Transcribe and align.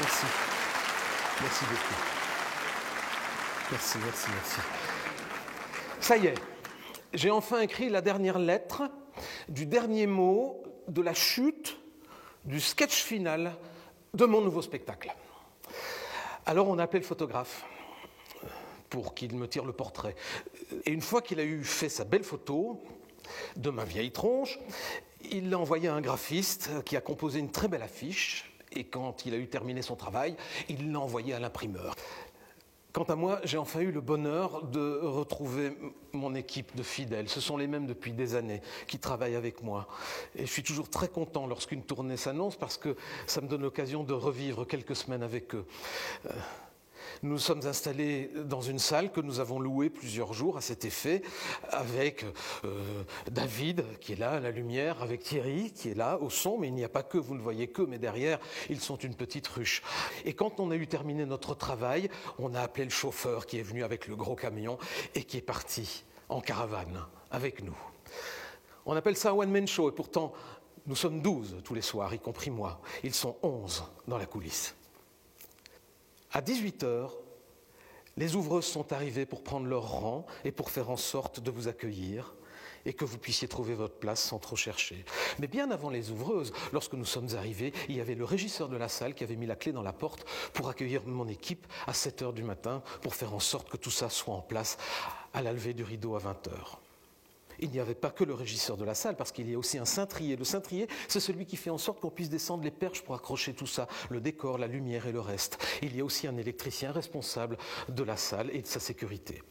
Merci. 0.00 0.26
Merci 1.42 1.64
beaucoup. 1.66 2.00
Merci, 3.70 3.98
merci, 4.02 4.28
merci. 4.32 4.60
Ça 6.00 6.16
y 6.16 6.26
est, 6.26 6.34
j'ai 7.12 7.30
enfin 7.30 7.60
écrit 7.60 7.90
la 7.90 8.00
dernière 8.00 8.38
lettre 8.38 8.84
du 9.50 9.66
dernier 9.66 10.06
mot 10.06 10.62
de 10.88 11.02
la 11.02 11.12
chute 11.12 11.76
du 12.46 12.60
sketch 12.60 13.02
final 13.02 13.52
de 14.14 14.24
mon 14.24 14.40
nouveau 14.40 14.62
spectacle. 14.62 15.14
Alors 16.46 16.68
on 16.68 16.78
appelle 16.78 17.02
le 17.02 17.06
photographe 17.06 17.66
pour 18.88 19.14
qu'il 19.14 19.36
me 19.36 19.46
tire 19.46 19.66
le 19.66 19.74
portrait. 19.74 20.16
Et 20.86 20.92
une 20.92 21.02
fois 21.02 21.20
qu'il 21.20 21.40
a 21.40 21.44
eu 21.44 21.62
fait 21.62 21.90
sa 21.90 22.04
belle 22.04 22.24
photo 22.24 22.82
de 23.56 23.68
ma 23.68 23.84
vieille 23.84 24.12
tronche, 24.12 24.58
il 25.30 25.50
l'a 25.50 25.58
envoyé 25.58 25.88
à 25.88 25.94
un 25.94 26.00
graphiste 26.00 26.70
qui 26.86 26.96
a 26.96 27.02
composé 27.02 27.38
une 27.38 27.52
très 27.52 27.68
belle 27.68 27.82
affiche 27.82 28.50
et 28.72 28.84
quand 28.84 29.26
il 29.26 29.34
a 29.34 29.36
eu 29.36 29.48
terminé 29.48 29.82
son 29.82 29.96
travail, 29.96 30.36
il 30.68 30.92
l'a 30.92 31.00
envoyé 31.00 31.34
à 31.34 31.40
l'imprimeur. 31.40 31.94
Quant 32.92 33.04
à 33.04 33.14
moi, 33.14 33.40
j'ai 33.44 33.56
enfin 33.56 33.80
eu 33.80 33.92
le 33.92 34.00
bonheur 34.00 34.64
de 34.64 35.00
retrouver 35.02 35.76
mon 36.12 36.34
équipe 36.34 36.74
de 36.74 36.82
fidèles. 36.82 37.28
Ce 37.28 37.40
sont 37.40 37.56
les 37.56 37.68
mêmes 37.68 37.86
depuis 37.86 38.12
des 38.12 38.34
années 38.34 38.62
qui 38.88 38.98
travaillent 38.98 39.36
avec 39.36 39.62
moi. 39.62 39.86
Et 40.34 40.44
je 40.44 40.50
suis 40.50 40.64
toujours 40.64 40.90
très 40.90 41.06
content 41.06 41.46
lorsqu'une 41.46 41.84
tournée 41.84 42.16
s'annonce 42.16 42.56
parce 42.56 42.76
que 42.76 42.96
ça 43.26 43.40
me 43.40 43.46
donne 43.46 43.62
l'occasion 43.62 44.02
de 44.02 44.12
revivre 44.12 44.66
quelques 44.66 44.96
semaines 44.96 45.22
avec 45.22 45.54
eux. 45.54 45.66
Euh, 46.26 46.30
nous 47.22 47.38
sommes 47.38 47.66
installés 47.66 48.30
dans 48.44 48.60
une 48.60 48.78
salle 48.78 49.12
que 49.12 49.20
nous 49.20 49.40
avons 49.40 49.60
louée 49.60 49.90
plusieurs 49.90 50.32
jours 50.32 50.56
à 50.56 50.60
cet 50.60 50.84
effet, 50.84 51.22
avec 51.70 52.24
euh, 52.64 53.02
David 53.30 53.84
qui 54.00 54.12
est 54.12 54.16
là 54.16 54.32
à 54.32 54.40
la 54.40 54.50
lumière, 54.50 55.02
avec 55.02 55.22
Thierry 55.22 55.72
qui 55.72 55.90
est 55.90 55.94
là 55.94 56.18
au 56.20 56.30
son, 56.30 56.58
mais 56.58 56.68
il 56.68 56.74
n'y 56.74 56.84
a 56.84 56.88
pas 56.88 57.02
que, 57.02 57.18
vous 57.18 57.34
ne 57.34 57.40
voyez 57.40 57.68
que, 57.68 57.82
mais 57.82 57.98
derrière, 57.98 58.38
ils 58.70 58.80
sont 58.80 58.96
une 58.96 59.14
petite 59.14 59.46
ruche. 59.48 59.82
Et 60.24 60.32
quand 60.32 60.60
on 60.60 60.70
a 60.70 60.76
eu 60.76 60.86
terminé 60.86 61.26
notre 61.26 61.54
travail, 61.54 62.08
on 62.38 62.54
a 62.54 62.60
appelé 62.60 62.84
le 62.84 62.90
chauffeur 62.90 63.46
qui 63.46 63.58
est 63.58 63.62
venu 63.62 63.84
avec 63.84 64.08
le 64.08 64.16
gros 64.16 64.36
camion 64.36 64.78
et 65.14 65.24
qui 65.24 65.36
est 65.36 65.42
parti 65.42 66.04
en 66.28 66.40
caravane 66.40 67.04
avec 67.30 67.62
nous. 67.62 67.76
On 68.86 68.96
appelle 68.96 69.16
ça 69.16 69.30
un 69.30 69.34
one-man 69.34 69.68
show, 69.68 69.90
et 69.90 69.92
pourtant, 69.92 70.32
nous 70.86 70.96
sommes 70.96 71.20
douze 71.20 71.58
tous 71.64 71.74
les 71.74 71.82
soirs, 71.82 72.14
y 72.14 72.18
compris 72.18 72.50
moi. 72.50 72.80
Ils 73.04 73.14
sont 73.14 73.36
onze 73.42 73.84
dans 74.08 74.16
la 74.16 74.26
coulisse. 74.26 74.74
À 76.32 76.40
18 76.40 76.84
heures, 76.84 77.16
les 78.16 78.36
ouvreuses 78.36 78.66
sont 78.66 78.92
arrivées 78.92 79.26
pour 79.26 79.42
prendre 79.42 79.66
leur 79.66 79.88
rang 79.90 80.26
et 80.44 80.52
pour 80.52 80.70
faire 80.70 80.90
en 80.90 80.96
sorte 80.96 81.40
de 81.40 81.50
vous 81.50 81.68
accueillir 81.68 82.34
et 82.86 82.92
que 82.92 83.04
vous 83.04 83.18
puissiez 83.18 83.48
trouver 83.48 83.74
votre 83.74 83.96
place 83.96 84.22
sans 84.22 84.38
trop 84.38 84.56
chercher. 84.56 85.04
Mais 85.38 85.48
bien 85.48 85.70
avant 85.70 85.90
les 85.90 86.10
ouvreuses, 86.10 86.52
lorsque 86.72 86.94
nous 86.94 87.04
sommes 87.04 87.34
arrivés, 87.34 87.72
il 87.88 87.96
y 87.96 88.00
avait 88.00 88.14
le 88.14 88.24
régisseur 88.24 88.68
de 88.68 88.76
la 88.76 88.88
salle 88.88 89.14
qui 89.14 89.24
avait 89.24 89.36
mis 89.36 89.46
la 89.46 89.56
clé 89.56 89.72
dans 89.72 89.82
la 89.82 89.92
porte 89.92 90.24
pour 90.52 90.68
accueillir 90.68 91.02
mon 91.04 91.28
équipe 91.28 91.66
à 91.86 91.94
7 91.94 92.22
heures 92.22 92.32
du 92.32 92.42
matin 92.42 92.82
pour 93.02 93.14
faire 93.14 93.34
en 93.34 93.40
sorte 93.40 93.68
que 93.68 93.76
tout 93.76 93.90
ça 93.90 94.08
soit 94.08 94.34
en 94.34 94.42
place 94.42 94.78
à 95.34 95.42
la 95.42 95.52
levée 95.52 95.74
du 95.74 95.82
rideau 95.82 96.14
à 96.14 96.20
20 96.20 96.48
heures 96.48 96.80
il 97.60 97.70
n'y 97.70 97.80
avait 97.80 97.94
pas 97.94 98.10
que 98.10 98.24
le 98.24 98.34
régisseur 98.34 98.76
de 98.76 98.84
la 98.84 98.94
salle, 98.94 99.16
parce 99.16 99.32
qu'il 99.32 99.50
y 99.50 99.54
a 99.54 99.58
aussi 99.58 99.78
un 99.78 99.84
cintrier. 99.84 100.36
Le 100.36 100.44
cintrier, 100.44 100.88
c'est 101.08 101.20
celui 101.20 101.46
qui 101.46 101.56
fait 101.56 101.70
en 101.70 101.78
sorte 101.78 102.00
qu'on 102.00 102.10
puisse 102.10 102.30
descendre 102.30 102.64
les 102.64 102.70
perches 102.70 103.02
pour 103.02 103.14
accrocher 103.14 103.52
tout 103.52 103.66
ça, 103.66 103.88
le 104.10 104.20
décor, 104.20 104.58
la 104.58 104.66
lumière 104.66 105.06
et 105.06 105.12
le 105.12 105.20
reste. 105.20 105.58
Il 105.82 105.96
y 105.96 106.00
a 106.00 106.04
aussi 106.04 106.26
un 106.26 106.36
électricien 106.36 106.92
responsable 106.92 107.56
de 107.88 108.02
la 108.02 108.16
salle 108.16 108.50
et 108.52 108.62
de 108.62 108.66
sa 108.66 108.80
sécurité. 108.80 109.42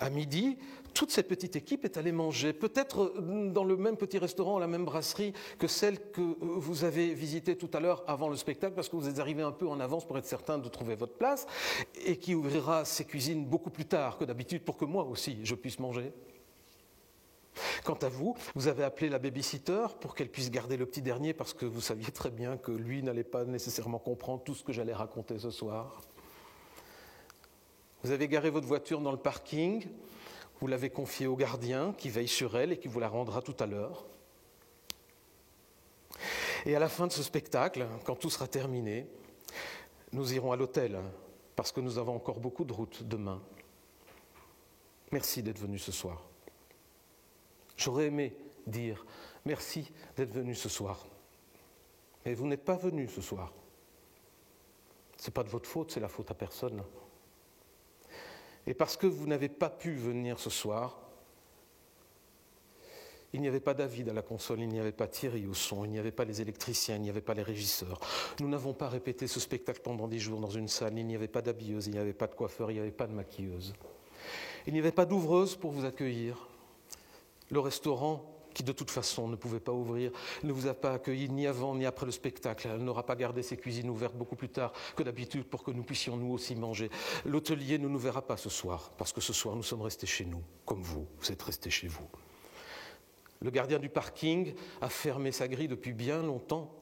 À 0.00 0.08
midi, 0.08 0.56
toute 0.94 1.10
cette 1.10 1.28
petite 1.28 1.54
équipe 1.54 1.84
est 1.84 1.98
allée 1.98 2.10
manger, 2.10 2.54
peut-être 2.54 3.12
dans 3.52 3.64
le 3.64 3.76
même 3.76 3.96
petit 3.96 4.18
restaurant, 4.18 4.58
la 4.58 4.66
même 4.66 4.86
brasserie 4.86 5.34
que 5.58 5.66
celle 5.66 6.10
que 6.10 6.22
vous 6.40 6.84
avez 6.84 7.12
visitée 7.12 7.56
tout 7.56 7.70
à 7.74 7.80
l'heure 7.80 8.02
avant 8.06 8.30
le 8.30 8.36
spectacle, 8.36 8.74
parce 8.74 8.88
que 8.88 8.96
vous 8.96 9.08
êtes 9.08 9.18
arrivé 9.18 9.42
un 9.42 9.52
peu 9.52 9.68
en 9.68 9.78
avance 9.78 10.06
pour 10.06 10.16
être 10.16 10.26
certain 10.26 10.58
de 10.58 10.68
trouver 10.68 10.94
votre 10.94 11.14
place, 11.14 11.46
et 12.04 12.16
qui 12.16 12.34
ouvrira 12.34 12.86
ses 12.86 13.04
cuisines 13.04 13.44
beaucoup 13.44 13.70
plus 13.70 13.84
tard 13.84 14.16
que 14.16 14.24
d'habitude 14.24 14.64
pour 14.64 14.78
que 14.78 14.86
moi 14.86 15.04
aussi 15.04 15.38
je 15.44 15.54
puisse 15.54 15.78
manger. 15.78 16.12
Quant 17.84 17.94
à 17.94 18.08
vous, 18.08 18.36
vous 18.54 18.68
avez 18.68 18.84
appelé 18.84 19.08
la 19.08 19.18
babysitter 19.18 19.86
pour 20.00 20.14
qu'elle 20.14 20.28
puisse 20.28 20.50
garder 20.50 20.76
le 20.76 20.86
petit 20.86 21.02
dernier 21.02 21.32
parce 21.32 21.54
que 21.54 21.66
vous 21.66 21.80
saviez 21.80 22.10
très 22.12 22.30
bien 22.30 22.56
que 22.56 22.72
lui 22.72 23.02
n'allait 23.02 23.24
pas 23.24 23.44
nécessairement 23.44 23.98
comprendre 23.98 24.42
tout 24.42 24.54
ce 24.54 24.62
que 24.62 24.72
j'allais 24.72 24.94
raconter 24.94 25.38
ce 25.38 25.50
soir. 25.50 26.00
Vous 28.02 28.10
avez 28.10 28.28
garé 28.28 28.50
votre 28.50 28.66
voiture 28.66 29.00
dans 29.00 29.10
le 29.10 29.18
parking, 29.18 29.86
vous 30.60 30.66
l'avez 30.66 30.90
confiée 30.90 31.26
au 31.26 31.36
gardien 31.36 31.94
qui 31.96 32.10
veille 32.10 32.28
sur 32.28 32.56
elle 32.56 32.72
et 32.72 32.78
qui 32.78 32.88
vous 32.88 33.00
la 33.00 33.08
rendra 33.08 33.42
tout 33.42 33.56
à 33.58 33.66
l'heure. 33.66 34.06
Et 36.66 36.74
à 36.74 36.78
la 36.78 36.88
fin 36.88 37.06
de 37.06 37.12
ce 37.12 37.22
spectacle, 37.22 37.86
quand 38.04 38.16
tout 38.16 38.30
sera 38.30 38.48
terminé, 38.48 39.06
nous 40.12 40.32
irons 40.32 40.52
à 40.52 40.56
l'hôtel 40.56 40.98
parce 41.56 41.72
que 41.72 41.80
nous 41.80 41.98
avons 41.98 42.14
encore 42.16 42.40
beaucoup 42.40 42.64
de 42.64 42.72
routes 42.72 43.02
demain. 43.02 43.40
Merci 45.10 45.42
d'être 45.42 45.58
venu 45.58 45.78
ce 45.78 45.92
soir. 45.92 46.22
J'aurais 47.78 48.06
aimé 48.06 48.36
dire 48.66 49.06
merci 49.46 49.90
d'être 50.16 50.32
venu 50.32 50.54
ce 50.54 50.68
soir. 50.68 51.06
Mais 52.26 52.34
vous 52.34 52.46
n'êtes 52.46 52.64
pas 52.64 52.76
venu 52.76 53.08
ce 53.08 53.22
soir. 53.22 53.54
Ce 55.16 55.28
n'est 55.28 55.32
pas 55.32 55.44
de 55.44 55.48
votre 55.48 55.68
faute, 55.68 55.90
c'est 55.90 56.00
la 56.00 56.08
faute 56.08 56.30
à 56.30 56.34
personne. 56.34 56.82
Et 58.66 58.74
parce 58.74 58.96
que 58.96 59.06
vous 59.06 59.26
n'avez 59.26 59.48
pas 59.48 59.70
pu 59.70 59.94
venir 59.94 60.38
ce 60.38 60.50
soir, 60.50 61.00
il 63.32 63.40
n'y 63.40 63.48
avait 63.48 63.60
pas 63.60 63.74
David 63.74 64.08
à 64.08 64.12
la 64.12 64.22
console, 64.22 64.60
il 64.60 64.68
n'y 64.68 64.80
avait 64.80 64.92
pas 64.92 65.06
Thierry 65.06 65.46
au 65.46 65.54
son, 65.54 65.84
il 65.84 65.90
n'y 65.90 65.98
avait 65.98 66.12
pas 66.12 66.24
les 66.24 66.40
électriciens, 66.40 66.96
il 66.96 67.02
n'y 67.02 67.10
avait 67.10 67.20
pas 67.20 67.34
les 67.34 67.42
régisseurs. 67.42 68.00
Nous 68.40 68.48
n'avons 68.48 68.72
pas 68.72 68.88
répété 68.88 69.26
ce 69.26 69.38
spectacle 69.38 69.80
pendant 69.82 70.08
dix 70.08 70.20
jours 70.20 70.40
dans 70.40 70.50
une 70.50 70.68
salle, 70.68 70.98
il 70.98 71.06
n'y 71.06 71.14
avait 71.14 71.28
pas 71.28 71.42
d'habilleuse, 71.42 71.86
il 71.86 71.92
n'y 71.92 71.98
avait 71.98 72.12
pas 72.12 72.26
de 72.26 72.34
coiffeur, 72.34 72.70
il 72.70 72.74
n'y 72.74 72.80
avait 72.80 72.90
pas 72.90 73.06
de 73.06 73.12
maquilleuse. 73.12 73.74
Il 74.66 74.72
n'y 74.72 74.78
avait 74.78 74.92
pas 74.92 75.06
d'ouvreuse 75.06 75.56
pour 75.56 75.70
vous 75.70 75.84
accueillir. 75.84 76.48
Le 77.50 77.60
restaurant, 77.60 78.38
qui 78.54 78.62
de 78.62 78.72
toute 78.72 78.90
façon 78.90 79.28
ne 79.28 79.36
pouvait 79.36 79.60
pas 79.60 79.72
ouvrir, 79.72 80.10
ne 80.42 80.52
vous 80.52 80.66
a 80.66 80.74
pas 80.74 80.92
accueilli 80.92 81.28
ni 81.28 81.46
avant 81.46 81.74
ni 81.74 81.86
après 81.86 82.06
le 82.06 82.12
spectacle. 82.12 82.68
Elle 82.72 82.82
n'aura 82.82 83.06
pas 83.06 83.14
gardé 83.14 83.42
ses 83.42 83.56
cuisines 83.56 83.88
ouvertes 83.88 84.16
beaucoup 84.16 84.36
plus 84.36 84.48
tard 84.48 84.72
que 84.96 85.02
d'habitude 85.02 85.44
pour 85.44 85.62
que 85.62 85.70
nous 85.70 85.82
puissions 85.84 86.16
nous 86.16 86.32
aussi 86.32 86.56
manger. 86.56 86.90
L'hôtelier 87.24 87.78
ne 87.78 87.88
nous 87.88 87.98
verra 87.98 88.22
pas 88.22 88.36
ce 88.36 88.48
soir, 88.48 88.90
parce 88.98 89.12
que 89.12 89.20
ce 89.20 89.32
soir 89.32 89.54
nous 89.54 89.62
sommes 89.62 89.82
restés 89.82 90.06
chez 90.06 90.24
nous, 90.24 90.42
comme 90.64 90.82
vous, 90.82 91.06
vous 91.18 91.32
êtes 91.32 91.42
restés 91.42 91.70
chez 91.70 91.86
vous. 91.86 92.08
Le 93.40 93.50
gardien 93.50 93.78
du 93.78 93.88
parking 93.88 94.54
a 94.80 94.88
fermé 94.88 95.30
sa 95.30 95.46
grille 95.46 95.68
depuis 95.68 95.92
bien 95.92 96.22
longtemps. 96.22 96.74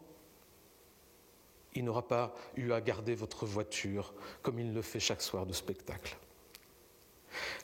Il 1.74 1.84
n'aura 1.84 2.08
pas 2.08 2.34
eu 2.56 2.72
à 2.72 2.80
garder 2.80 3.14
votre 3.14 3.44
voiture 3.44 4.14
comme 4.40 4.58
il 4.58 4.72
le 4.72 4.80
fait 4.80 5.00
chaque 5.00 5.20
soir 5.20 5.44
de 5.44 5.52
spectacle. 5.52 6.16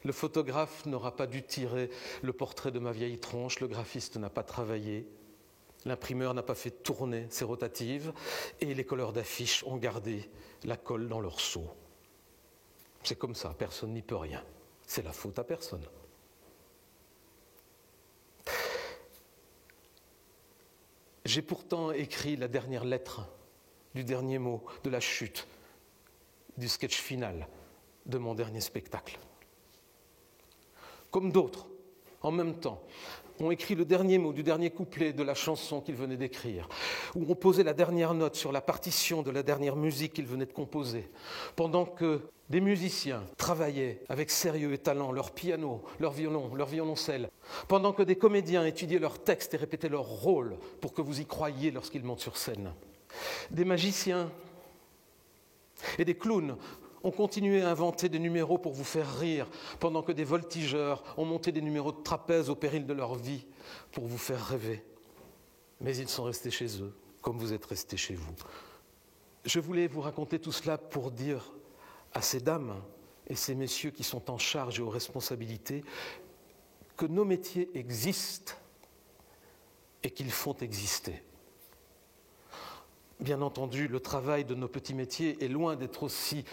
Le 0.04 0.12
photographe 0.12 0.86
n'aura 0.86 1.16
pas 1.16 1.26
dû 1.26 1.42
tirer 1.42 1.90
le 2.22 2.32
portrait 2.32 2.70
de 2.70 2.78
ma 2.78 2.92
vieille 2.92 3.18
tronche, 3.18 3.60
le 3.60 3.68
graphiste 3.68 4.16
n'a 4.16 4.30
pas 4.30 4.42
travaillé, 4.42 5.06
l'imprimeur 5.84 6.34
n'a 6.34 6.42
pas 6.42 6.54
fait 6.54 6.70
tourner 6.70 7.26
ses 7.30 7.44
rotatives, 7.44 8.12
et 8.60 8.74
les 8.74 8.84
colleurs 8.84 9.12
d'affiches 9.12 9.64
ont 9.64 9.76
gardé 9.76 10.28
la 10.64 10.76
colle 10.76 11.08
dans 11.08 11.20
leur 11.20 11.40
seau. 11.40 11.66
C'est 13.04 13.18
comme 13.18 13.34
ça, 13.34 13.54
personne 13.58 13.92
n'y 13.92 14.02
peut 14.02 14.16
rien. 14.16 14.44
C'est 14.86 15.02
la 15.02 15.12
faute 15.12 15.38
à 15.38 15.44
personne. 15.44 15.84
J'ai 21.24 21.42
pourtant 21.42 21.92
écrit 21.92 22.36
la 22.36 22.48
dernière 22.48 22.84
lettre 22.84 23.28
du 23.94 24.04
dernier 24.04 24.38
mot 24.38 24.64
de 24.84 24.90
la 24.90 25.00
chute 25.00 25.46
du 26.56 26.68
sketch 26.68 26.96
final 26.96 27.48
de 28.06 28.18
mon 28.18 28.34
dernier 28.34 28.60
spectacle 28.60 29.18
comme 31.12 31.30
d'autres, 31.30 31.68
en 32.22 32.32
même 32.32 32.54
temps, 32.54 32.82
ont 33.38 33.50
écrit 33.50 33.74
le 33.74 33.84
dernier 33.84 34.18
mot 34.18 34.32
du 34.32 34.42
dernier 34.42 34.70
couplet 34.70 35.12
de 35.12 35.22
la 35.22 35.34
chanson 35.34 35.80
qu'ils 35.80 35.94
venaient 35.94 36.16
d'écrire, 36.16 36.68
ou 37.14 37.30
ont 37.30 37.34
posé 37.34 37.62
la 37.62 37.74
dernière 37.74 38.14
note 38.14 38.34
sur 38.34 38.50
la 38.50 38.60
partition 38.60 39.22
de 39.22 39.30
la 39.30 39.42
dernière 39.42 39.76
musique 39.76 40.14
qu'ils 40.14 40.26
venaient 40.26 40.46
de 40.46 40.52
composer, 40.52 41.08
pendant 41.54 41.84
que 41.84 42.20
des 42.50 42.60
musiciens 42.60 43.22
travaillaient 43.36 44.00
avec 44.08 44.30
sérieux 44.30 44.72
et 44.72 44.78
talent 44.78 45.12
leur 45.12 45.32
piano, 45.32 45.82
leur 46.00 46.12
violon, 46.12 46.54
leur 46.54 46.68
violoncelle, 46.68 47.30
pendant 47.68 47.92
que 47.92 48.02
des 48.02 48.16
comédiens 48.16 48.64
étudiaient 48.64 48.98
leurs 48.98 49.22
textes 49.22 49.54
et 49.54 49.58
répétaient 49.58 49.88
leur 49.88 50.06
rôle 50.06 50.56
pour 50.80 50.92
que 50.92 51.02
vous 51.02 51.20
y 51.20 51.26
croyiez 51.26 51.70
lorsqu'ils 51.70 52.04
montent 52.04 52.20
sur 52.20 52.36
scène. 52.36 52.72
Des 53.50 53.64
magiciens 53.64 54.30
et 55.98 56.04
des 56.04 56.14
clowns 56.14 56.56
ont 57.04 57.10
continué 57.10 57.62
à 57.62 57.70
inventer 57.70 58.08
des 58.08 58.18
numéros 58.18 58.58
pour 58.58 58.72
vous 58.72 58.84
faire 58.84 59.18
rire, 59.18 59.48
pendant 59.80 60.02
que 60.02 60.12
des 60.12 60.24
voltigeurs 60.24 61.02
ont 61.16 61.24
monté 61.24 61.52
des 61.52 61.60
numéros 61.60 61.92
de 61.92 62.02
trapèze 62.02 62.50
au 62.50 62.54
péril 62.54 62.86
de 62.86 62.92
leur 62.92 63.14
vie 63.14 63.46
pour 63.92 64.06
vous 64.06 64.18
faire 64.18 64.44
rêver. 64.44 64.84
Mais 65.80 65.96
ils 65.96 66.08
sont 66.08 66.24
restés 66.24 66.50
chez 66.50 66.80
eux, 66.80 66.94
comme 67.20 67.38
vous 67.38 67.52
êtes 67.52 67.64
restés 67.64 67.96
chez 67.96 68.14
vous. 68.14 68.34
Je 69.44 69.58
voulais 69.58 69.88
vous 69.88 70.00
raconter 70.00 70.38
tout 70.38 70.52
cela 70.52 70.78
pour 70.78 71.10
dire 71.10 71.52
à 72.14 72.22
ces 72.22 72.40
dames 72.40 72.74
et 73.26 73.34
ces 73.34 73.54
messieurs 73.54 73.90
qui 73.90 74.04
sont 74.04 74.30
en 74.30 74.38
charge 74.38 74.78
et 74.78 74.82
aux 74.82 74.88
responsabilités 74.88 75.84
que 76.96 77.06
nos 77.06 77.24
métiers 77.24 77.70
existent 77.74 78.52
et 80.02 80.10
qu'ils 80.10 80.30
font 80.30 80.54
exister. 80.54 81.22
Bien 83.20 83.40
entendu, 83.40 83.86
le 83.86 84.00
travail 84.00 84.44
de 84.44 84.54
nos 84.54 84.68
petits 84.68 84.94
métiers 84.94 85.42
est 85.44 85.48
loin 85.48 85.76
d'être 85.76 86.02
aussi 86.02 86.44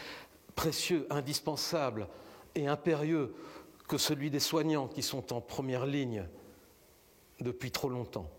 précieux, 0.60 1.08
indispensable 1.10 2.10
et 2.54 2.68
impérieux 2.68 3.34
que 3.88 3.98
celui 3.98 4.30
des 4.30 4.42
soignants 4.42 4.90
qui 4.90 5.02
sont 5.02 5.32
en 5.32 5.40
première 5.40 5.86
ligne 5.86 6.28
depuis 7.40 7.72
trop 7.72 7.88
longtemps. 7.88 8.30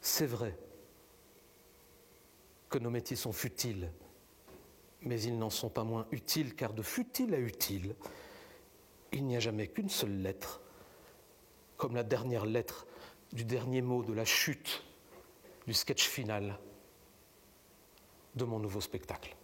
C'est 0.00 0.26
vrai 0.26 0.56
que 2.68 2.78
nos 2.78 2.90
métiers 2.90 3.16
sont 3.16 3.32
futiles, 3.32 3.90
mais 5.02 5.20
ils 5.20 5.36
n'en 5.36 5.50
sont 5.50 5.68
pas 5.68 5.82
moins 5.82 6.06
utiles, 6.12 6.54
car 6.54 6.74
de 6.74 6.82
futile 6.82 7.34
à 7.34 7.40
utile, 7.40 7.96
il 9.10 9.26
n'y 9.26 9.36
a 9.36 9.40
jamais 9.40 9.66
qu'une 9.66 9.88
seule 9.88 10.22
lettre, 10.22 10.60
comme 11.76 11.96
la 11.96 12.04
dernière 12.04 12.46
lettre 12.46 12.86
du 13.32 13.44
dernier 13.44 13.82
mot 13.82 14.04
de 14.04 14.12
la 14.12 14.24
chute 14.24 14.84
du 15.66 15.74
sketch 15.74 16.06
final 16.06 16.56
de 18.36 18.44
mon 18.44 18.60
nouveau 18.60 18.80
spectacle. 18.80 19.34